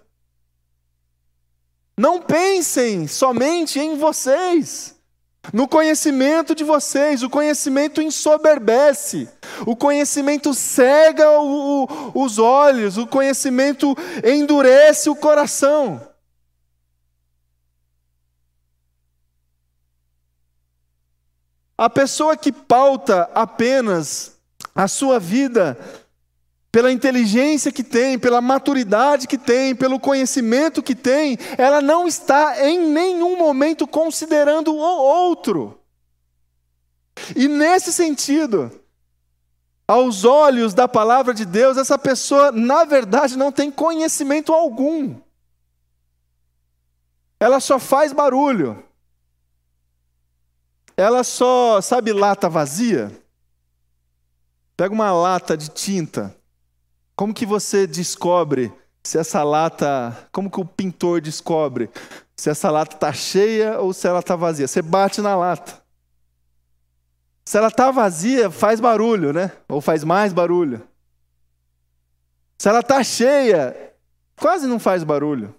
[1.98, 4.96] Não pensem somente em vocês,
[5.54, 7.24] no conhecimento de vocês.
[7.24, 9.30] O conhecimento ensoberbece,
[9.66, 16.06] o conhecimento cega o, o, os olhos, o conhecimento endurece o coração.
[21.78, 24.38] A pessoa que pauta apenas
[24.74, 25.78] a sua vida
[26.76, 32.68] pela inteligência que tem, pela maturidade que tem, pelo conhecimento que tem, ela não está
[32.68, 35.80] em nenhum momento considerando o outro.
[37.34, 38.70] E nesse sentido,
[39.88, 45.16] aos olhos da palavra de Deus, essa pessoa, na verdade, não tem conhecimento algum.
[47.40, 48.84] Ela só faz barulho.
[50.98, 53.18] Ela só, sabe, lata vazia?
[54.76, 56.36] Pega uma lata de tinta.
[57.16, 58.74] Como que você descobre
[59.04, 61.90] se essa lata, como que o pintor descobre
[62.36, 64.68] se essa lata está cheia ou se ela está vazia?
[64.68, 65.82] Você bate na lata.
[67.46, 69.52] Se ela está vazia, faz barulho, né?
[69.70, 70.86] Ou faz mais barulho.
[72.58, 73.94] Se ela está cheia,
[74.36, 75.54] quase não faz barulho.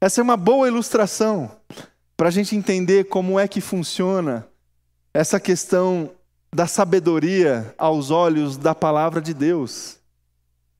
[0.00, 1.50] Essa é uma boa ilustração
[2.16, 4.46] para a gente entender como é que funciona
[5.12, 6.10] essa questão
[6.52, 10.00] da sabedoria aos olhos da palavra de Deus.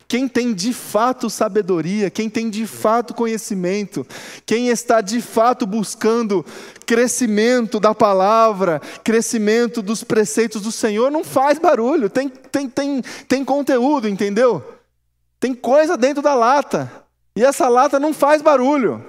[0.08, 4.04] Quem tem de fato sabedoria, quem tem de fato conhecimento,
[4.44, 6.44] quem está de fato buscando
[6.84, 13.44] crescimento da palavra, crescimento dos preceitos do Senhor, não faz barulho, tem, tem, tem, tem
[13.44, 14.80] conteúdo, entendeu?
[15.38, 16.90] Tem coisa dentro da lata,
[17.36, 19.04] e essa lata não faz barulho.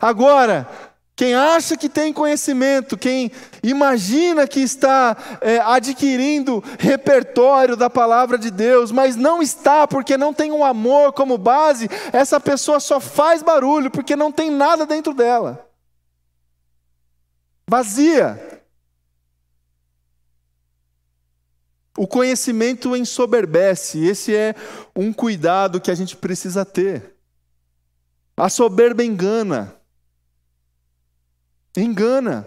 [0.00, 0.68] Agora,
[1.18, 8.52] quem acha que tem conhecimento, quem imagina que está é, adquirindo repertório da palavra de
[8.52, 13.42] Deus, mas não está porque não tem um amor como base, essa pessoa só faz
[13.42, 15.68] barulho porque não tem nada dentro dela.
[17.68, 18.62] Vazia.
[21.96, 24.54] O conhecimento ensoberbece, esse é
[24.94, 27.16] um cuidado que a gente precisa ter.
[28.36, 29.77] A soberba engana.
[31.78, 32.46] Engana.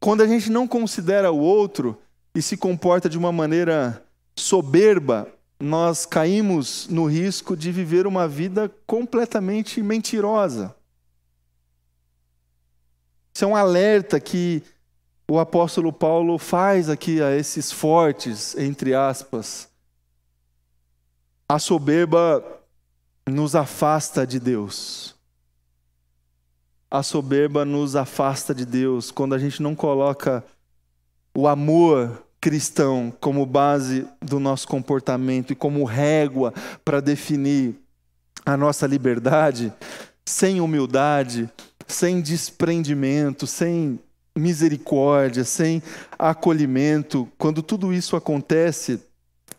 [0.00, 2.00] Quando a gente não considera o outro
[2.34, 4.02] e se comporta de uma maneira
[4.36, 10.74] soberba, nós caímos no risco de viver uma vida completamente mentirosa.
[13.34, 14.62] Isso é um alerta que
[15.28, 19.68] o apóstolo Paulo faz aqui a esses fortes, entre aspas.
[21.48, 22.44] A soberba
[23.28, 25.17] nos afasta de Deus.
[26.90, 30.42] A soberba nos afasta de Deus quando a gente não coloca
[31.36, 37.74] o amor cristão como base do nosso comportamento e como régua para definir
[38.46, 39.72] a nossa liberdade,
[40.24, 41.50] sem humildade,
[41.86, 43.98] sem desprendimento, sem
[44.34, 45.82] misericórdia, sem
[46.18, 49.00] acolhimento, quando tudo isso acontece,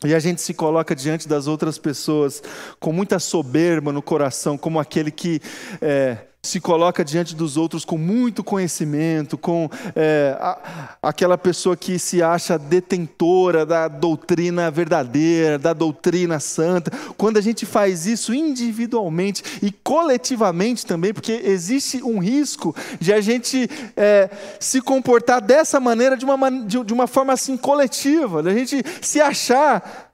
[0.06, 2.42] e a gente se coloca diante das outras pessoas
[2.80, 5.42] com muita soberba no coração, como aquele que
[5.82, 12.00] é, se coloca diante dos outros com muito conhecimento, com é, a, aquela pessoa que
[12.00, 16.92] se acha detentora da doutrina verdadeira, da doutrina santa.
[17.18, 23.20] Quando a gente faz isso individualmente e coletivamente também, porque existe um risco de a
[23.20, 24.30] gente é,
[24.62, 30.10] se comportar dessa maneira, de uma, de, uma forma assim coletiva, da gente se achar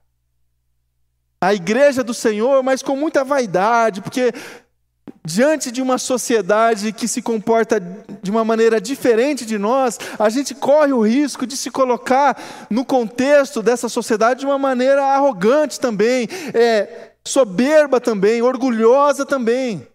[1.39, 4.33] a igreja do Senhor, mas com muita vaidade, porque
[5.25, 7.79] diante de uma sociedade que se comporta
[8.21, 12.37] de uma maneira diferente de nós, a gente corre o risco de se colocar
[12.69, 19.87] no contexto dessa sociedade de uma maneira arrogante também, é, soberba também, orgulhosa também.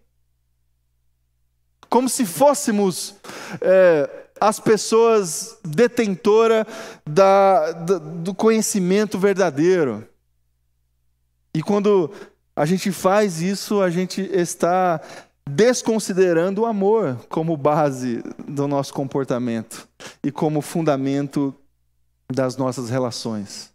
[1.89, 3.15] Como se fôssemos
[3.61, 4.09] é,
[4.39, 6.65] as pessoas detentoras
[7.05, 10.07] da, da, do conhecimento verdadeiro.
[11.53, 12.11] E quando
[12.55, 15.01] a gente faz isso, a gente está
[15.49, 19.87] desconsiderando o amor como base do nosso comportamento
[20.23, 21.53] e como fundamento
[22.31, 23.71] das nossas relações.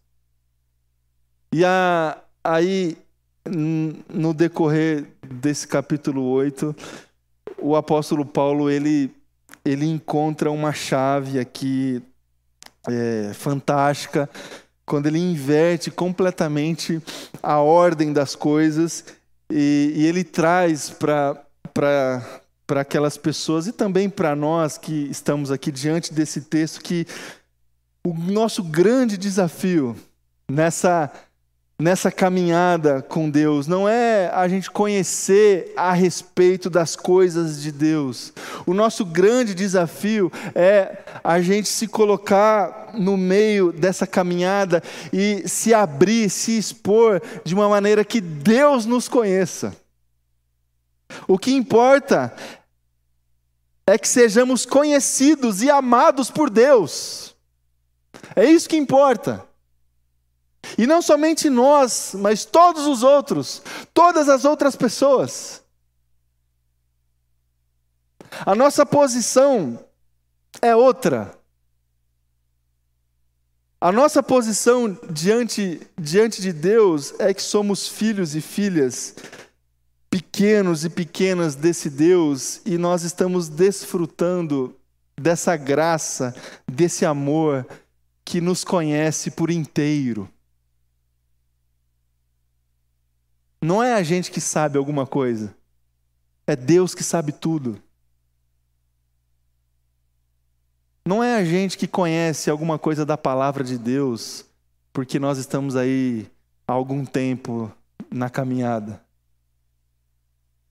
[1.53, 2.97] E a, aí,
[3.47, 6.75] no decorrer desse capítulo 8,
[7.59, 9.15] o apóstolo Paulo ele
[9.65, 12.01] ele encontra uma chave aqui
[12.89, 14.31] é, fantástica,
[14.87, 17.03] quando ele inverte completamente
[17.43, 19.05] a ordem das coisas
[19.51, 21.43] e, e ele traz para
[22.71, 27.05] aquelas pessoas e também para nós que estamos aqui diante desse texto que
[28.05, 29.97] o nosso grande desafio
[30.49, 31.13] nessa
[31.79, 38.33] nessa caminhada com Deus não é a gente conhecer a respeito das coisas de Deus.
[38.65, 45.75] O nosso grande desafio é a gente se colocar no meio dessa caminhada e se
[45.75, 49.77] abrir, se expor de uma maneira que Deus nos conheça.
[51.29, 52.35] O que importa
[53.87, 57.37] é que sejamos conhecidos e amados por Deus.
[58.35, 59.45] É isso que importa.
[60.77, 63.63] E não somente nós, mas todos os outros,
[63.93, 65.63] todas as outras pessoas.
[68.45, 69.79] A nossa posição
[70.61, 71.37] é outra.
[73.81, 79.15] A nossa posição diante, diante de Deus é que somos filhos e filhas
[80.11, 84.75] pequenos e pequenas desse Deus e nós estamos desfrutando
[85.15, 86.35] dessa graça,
[86.67, 87.67] desse amor
[88.25, 90.29] que nos conhece por inteiro.
[93.67, 95.53] Não é a gente que sabe alguma coisa,
[96.47, 97.83] é Deus que sabe tudo.
[101.05, 104.45] Não é a gente que conhece alguma coisa da palavra de Deus,
[104.93, 106.31] porque nós estamos aí
[106.65, 107.69] há algum tempo
[108.09, 109.05] na caminhada.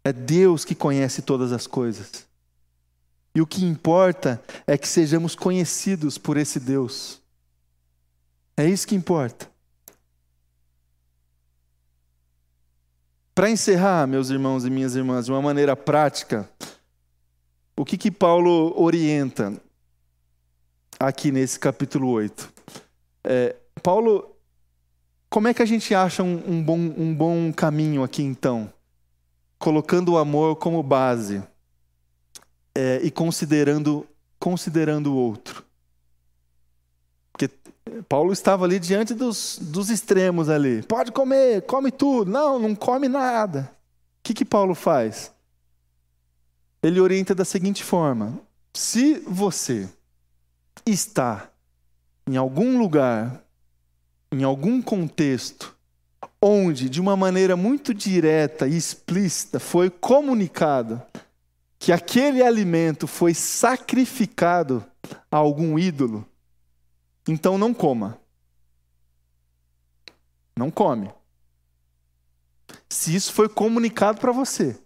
[0.02, 2.26] É Deus que conhece todas as coisas.
[3.36, 7.22] E o que importa é que sejamos conhecidos por esse Deus.
[8.56, 9.54] É isso que importa.
[13.36, 16.50] Para encerrar, meus irmãos e minhas irmãs, de uma maneira prática,
[17.76, 19.62] o que, que Paulo orienta
[20.98, 22.54] aqui nesse capítulo 8?
[23.26, 24.38] É, Paulo,
[25.30, 28.72] como é que a gente acha um, um, bom, um bom caminho aqui então?
[29.60, 31.44] Colocando o amor como base
[32.74, 34.08] é, e considerando,
[34.40, 35.65] considerando o outro.
[38.04, 40.84] Paulo estava ali diante dos, dos extremos ali.
[40.84, 42.30] Pode comer, come tudo.
[42.32, 43.72] Não, não come nada.
[44.20, 45.32] O que, que Paulo faz?
[46.82, 48.40] Ele orienta da seguinte forma:
[48.74, 49.90] se você
[50.86, 51.50] está
[52.28, 53.44] em algum lugar,
[54.32, 55.76] em algum contexto,
[56.42, 61.02] onde de uma maneira muito direta e explícita foi comunicado
[61.80, 64.84] que aquele alimento foi sacrificado
[65.32, 66.26] a algum ídolo,
[67.28, 68.20] então não coma.
[70.56, 71.12] Não come.
[72.90, 74.80] Se isso foi comunicado para você.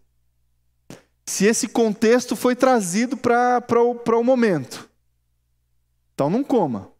[1.25, 4.89] Se esse contexto foi trazido para o momento.
[6.13, 6.91] Então não coma.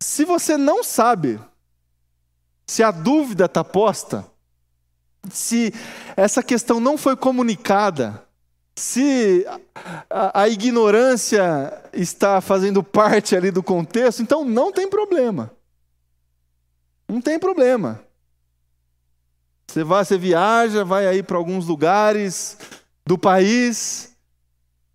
[0.00, 1.40] Se você não sabe,
[2.66, 4.26] se a dúvida está posta,
[5.30, 5.72] se
[6.16, 8.26] essa questão não foi comunicada,
[8.76, 9.46] se
[10.10, 15.50] a, a, ignorância está fazendo parte ali do contexto, então não tem problema.
[17.08, 18.00] Não tem problema.
[19.68, 22.58] Você vai, você viaja, vai aí para alguns lugares
[23.06, 24.16] do país.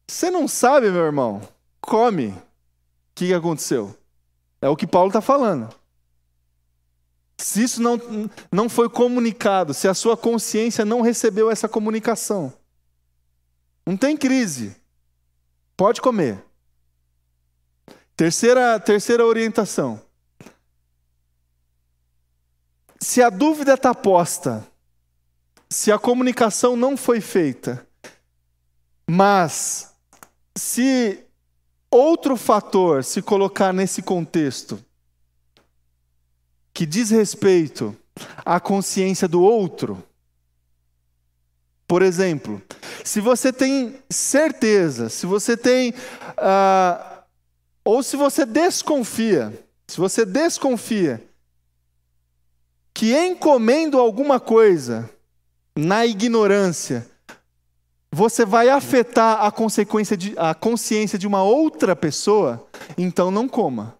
[0.07, 1.41] Você não sabe, meu irmão,
[1.79, 2.29] come.
[2.29, 2.35] O
[3.15, 3.95] que, aconteceu?
[4.61, 5.69] É o que Paulo está falando.
[7.37, 7.99] Se isso não,
[8.51, 12.53] não foi comunicado, se a sua consciência não recebeu essa comunicação,
[13.89, 14.75] não tem crise.
[15.75, 16.45] Pode comer.
[18.15, 19.99] Terceira, terceira orientação.
[22.99, 24.63] Se a dúvida está posta,
[25.67, 27.83] se a comunicação não foi feita,
[29.09, 29.91] mas
[30.55, 31.25] se
[31.89, 34.79] outro fator se colocar nesse contexto
[36.71, 37.97] que diz respeito
[38.45, 40.03] à consciência do outro,
[41.89, 42.61] por exemplo,
[43.03, 45.89] se você tem certeza, se você tem.
[45.89, 47.23] Uh,
[47.83, 49.51] ou se você desconfia,
[49.87, 51.27] se você desconfia
[52.93, 55.09] que encomendo alguma coisa
[55.75, 57.09] na ignorância,
[58.11, 62.67] você vai afetar a, consequência de, a consciência de uma outra pessoa,
[62.99, 63.97] então não coma.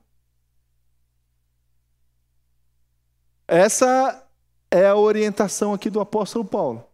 [3.48, 4.24] Essa
[4.70, 6.89] é a orientação aqui do apóstolo Paulo.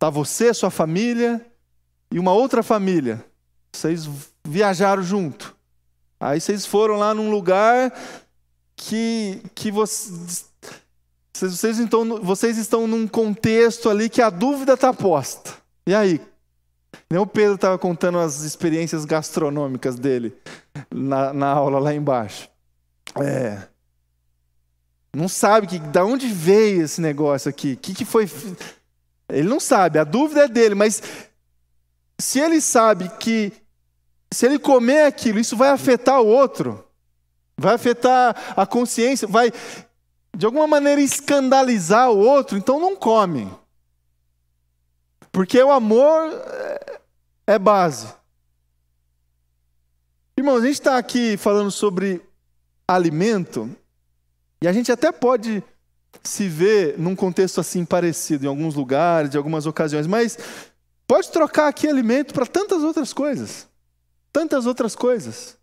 [0.00, 1.44] Está você, sua família
[2.10, 3.22] e uma outra família.
[3.70, 4.08] Vocês
[4.42, 5.54] viajaram junto.
[6.18, 7.92] Aí vocês foram lá num lugar
[8.74, 10.46] que, que vocês,
[11.34, 15.52] vocês, estão, vocês estão num contexto ali que a dúvida está posta.
[15.86, 16.18] E aí?
[17.10, 20.34] Nem o Pedro estava contando as experiências gastronômicas dele
[20.90, 22.48] na, na aula lá embaixo.
[23.22, 23.64] É.
[25.14, 27.74] Não sabe que, da onde veio esse negócio aqui.
[27.74, 28.26] O que, que foi.
[29.32, 31.02] Ele não sabe, a dúvida é dele, mas
[32.18, 33.52] se ele sabe que
[34.32, 36.84] se ele comer aquilo, isso vai afetar o outro,
[37.56, 39.52] vai afetar a consciência, vai
[40.36, 43.50] de alguma maneira escandalizar o outro, então não come.
[45.32, 46.30] Porque o amor
[47.46, 48.12] é base.
[50.36, 52.22] Irmãos, a gente está aqui falando sobre
[52.86, 53.68] alimento,
[54.62, 55.62] e a gente até pode
[56.22, 60.38] se ver num contexto assim parecido em alguns lugares, em algumas ocasiões, mas
[61.06, 63.68] pode trocar aqui alimento para tantas outras coisas.
[64.32, 65.56] Tantas outras coisas.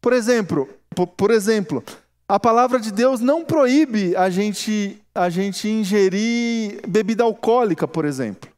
[0.00, 1.82] Por exemplo, por, por exemplo,
[2.28, 8.50] a palavra de Deus não proíbe a gente a gente ingerir bebida alcoólica, por exemplo.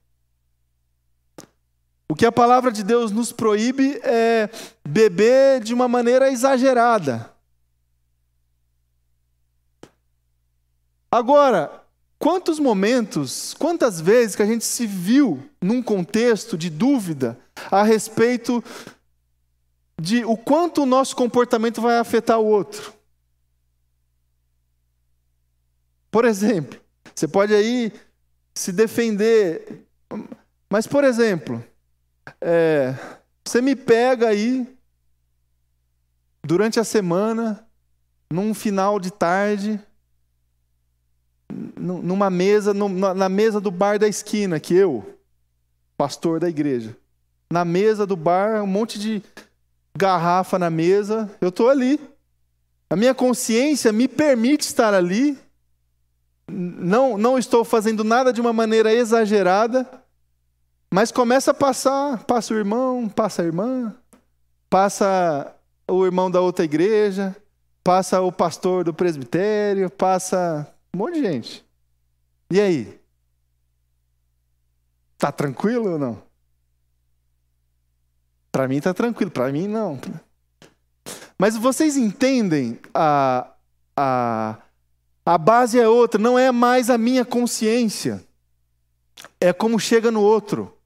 [2.09, 4.49] O que a palavra de Deus nos proíbe é
[4.87, 7.34] beber de uma maneira exagerada.
[11.15, 11.71] Agora,
[12.19, 17.39] quantos momentos, quantas vezes que a gente se viu num contexto de dúvida
[17.71, 18.65] a respeito
[19.97, 22.93] de o quanto o nosso comportamento vai afetar o outro?
[26.11, 26.81] Por exemplo,
[27.15, 27.93] você pode aí
[28.53, 29.87] se defender,
[30.69, 31.65] mas por exemplo,
[32.41, 32.93] é,
[33.45, 34.67] você me pega aí
[36.43, 37.65] durante a semana,
[38.29, 39.81] num final de tarde,
[41.77, 45.19] numa mesa, na mesa do bar da esquina, que eu,
[45.97, 46.97] pastor da igreja,
[47.51, 49.23] na mesa do bar, um monte de
[49.97, 52.01] garrafa na mesa, eu estou ali.
[52.91, 55.39] A minha consciência me permite estar ali.
[56.49, 59.89] Não, não estou fazendo nada de uma maneira exagerada,
[60.93, 63.95] mas começa a passar, passa o irmão, passa a irmã,
[64.69, 65.55] passa
[65.89, 67.35] o irmão da outra igreja,
[67.83, 71.65] passa o pastor do presbitério, passa um monte de gente.
[72.51, 73.01] E aí?
[75.19, 76.23] Tá tranquilo ou não?
[78.53, 79.99] Para mim tá tranquilo, para mim não.
[81.37, 83.53] Mas vocês entendem a,
[83.97, 84.59] a,
[85.27, 88.25] a base é outra, não é mais a minha consciência.
[89.41, 90.77] É como chega no outro.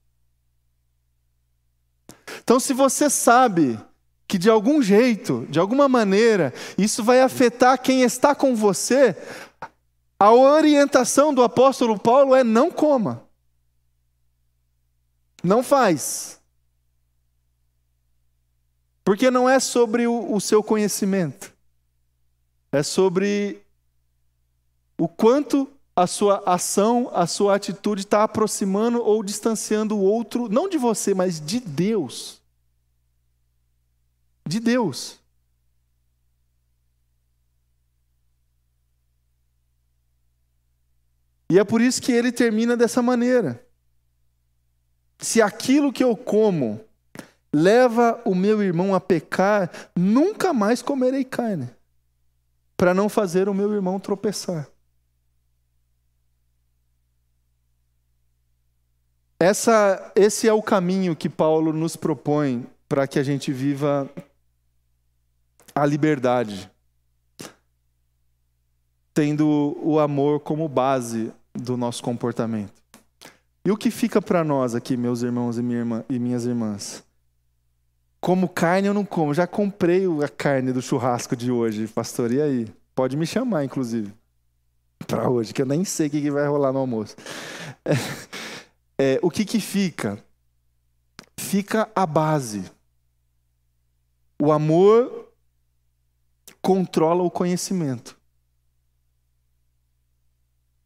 [2.42, 3.78] Então, se você sabe
[4.26, 9.16] que de algum jeito, de alguma maneira, isso vai afetar quem está com você,
[10.19, 13.23] a orientação do apóstolo Paulo é não coma.
[15.43, 16.41] Não faz.
[19.05, 21.55] Porque não é sobre o, o seu conhecimento,
[22.71, 23.62] é sobre
[24.99, 30.69] o quanto a sua ação, a sua atitude está aproximando ou distanciando o outro, não
[30.69, 32.43] de você, mas de Deus.
[34.47, 35.19] De Deus.
[41.51, 43.64] E é por isso que ele termina dessa maneira.
[45.18, 46.80] Se aquilo que eu como
[47.53, 51.70] leva o meu irmão a pecar, nunca mais comerei carne,
[52.76, 54.68] para não fazer o meu irmão tropeçar.
[59.40, 64.11] Essa, esse é o caminho que Paulo nos propõe para que a gente viva
[65.74, 66.70] a liberdade,
[69.19, 72.73] tendo o amor como base do nosso comportamento.
[73.64, 77.03] E o que fica para nós aqui, meus irmãos e, minha irmã, e minhas irmãs?
[78.21, 79.35] Como carne eu não como.
[79.35, 82.31] Já comprei a carne do churrasco de hoje, pastor.
[82.31, 82.69] E aí?
[82.95, 84.14] Pode me chamar, inclusive,
[85.05, 87.16] para hoje, que eu nem sei o que vai rolar no almoço.
[87.85, 87.95] É.
[89.01, 90.16] É, o que, que fica?
[91.37, 92.71] Fica a base.
[94.41, 95.33] O amor
[96.62, 98.18] controla o conhecimento.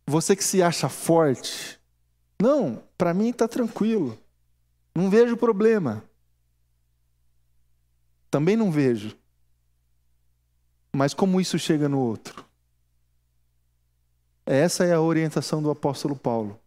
[0.07, 1.80] Você que se acha forte,
[2.40, 4.18] não, para mim está tranquilo.
[4.94, 6.03] Não vejo problema.
[8.30, 9.16] Também não vejo.
[10.94, 12.44] Mas como isso chega no outro?
[14.44, 16.59] Essa é a orientação do apóstolo Paulo.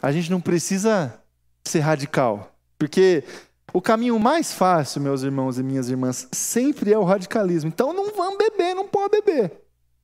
[0.00, 1.18] A gente não precisa
[1.64, 3.24] ser radical, porque
[3.72, 7.68] o caminho mais fácil, meus irmãos e minhas irmãs, sempre é o radicalismo.
[7.68, 9.52] Então não vamos beber, não pode beber.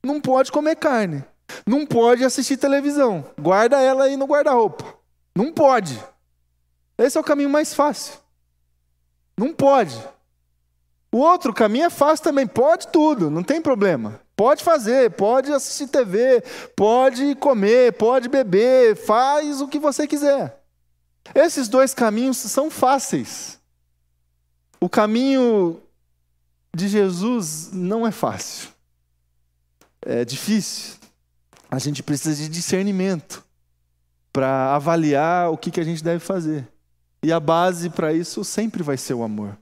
[0.03, 1.23] Não pode comer carne.
[1.65, 3.25] Não pode assistir televisão.
[3.39, 4.85] Guarda ela aí no guarda-roupa.
[5.35, 6.01] Não pode.
[6.97, 8.19] Esse é o caminho mais fácil.
[9.37, 9.97] Não pode.
[11.11, 14.19] O outro caminho é fácil também, pode tudo, não tem problema.
[14.35, 16.43] Pode fazer, pode assistir TV,
[16.75, 20.61] pode comer, pode beber, faz o que você quiser.
[21.33, 23.59] Esses dois caminhos são fáceis.
[24.79, 25.81] O caminho
[26.73, 28.69] de Jesus não é fácil.
[30.01, 30.98] É difícil.
[31.69, 33.43] A gente precisa de discernimento
[34.33, 36.67] para avaliar o que, que a gente deve fazer.
[37.21, 39.57] E a base para isso sempre vai ser o amor.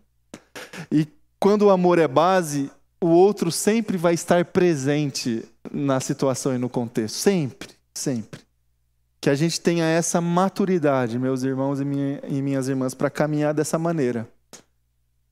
[0.91, 1.07] E
[1.39, 6.69] quando o amor é base, o outro sempre vai estar presente na situação e no
[6.69, 7.15] contexto.
[7.15, 8.41] Sempre, sempre.
[9.19, 13.53] Que a gente tenha essa maturidade, meus irmãos e, minha, e minhas irmãs, para caminhar
[13.53, 14.27] dessa maneira.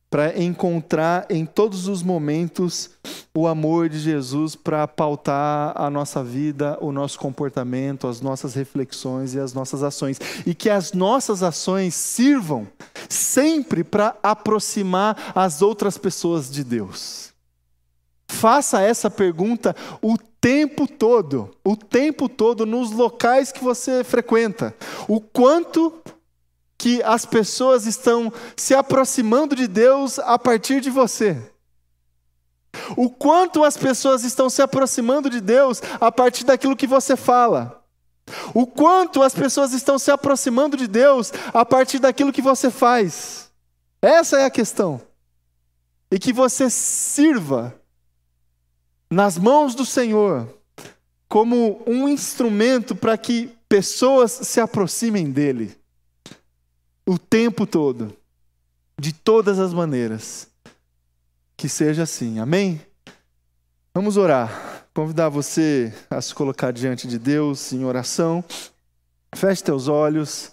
[0.10, 2.91] Para encontrar em todos os momentos
[3.34, 9.34] o amor de Jesus para pautar a nossa vida, o nosso comportamento, as nossas reflexões
[9.34, 10.20] e as nossas ações.
[10.45, 12.68] E que as nossas ações sirvam
[13.10, 17.34] sempre para aproximar as outras pessoas de Deus.
[18.28, 24.76] Faça essa pergunta o tempo todo, o tempo todo nos locais que você frequenta.
[25.08, 25.93] O quanto
[26.78, 31.38] que as pessoas estão se aproximando de Deus a partir de você.
[32.97, 37.84] O quanto as pessoas estão se aproximando de Deus a partir daquilo que você fala.
[38.53, 43.51] O quanto as pessoas estão se aproximando de Deus a partir daquilo que você faz.
[44.01, 45.01] Essa é a questão.
[46.11, 47.73] E que você sirva
[49.09, 50.47] nas mãos do Senhor
[51.28, 55.76] como um instrumento para que pessoas se aproximem dele
[57.06, 58.16] o tempo todo,
[58.99, 60.47] de todas as maneiras.
[61.56, 62.82] Que seja assim, amém?
[63.93, 64.86] Vamos orar.
[64.93, 68.43] Convidar você a se colocar diante de Deus em oração.
[69.34, 70.51] Feche teus olhos.